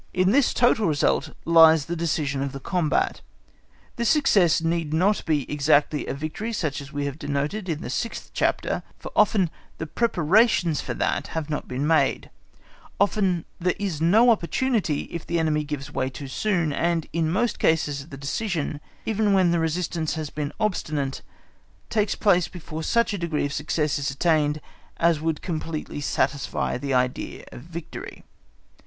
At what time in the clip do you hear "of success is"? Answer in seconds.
23.45-24.09